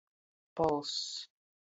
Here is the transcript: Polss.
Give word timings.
Polss. 0.55 1.29